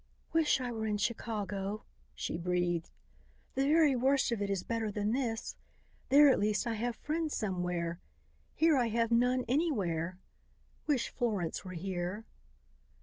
[0.33, 1.83] "Wish I were in Chicago,"
[2.15, 2.89] she breathed.
[3.53, 5.55] "The very worst of it is better than this.
[6.09, 7.99] There at least I have friends somewhere.
[8.55, 10.17] Here I have none anywhere.
[10.87, 12.25] Wish Florence were here."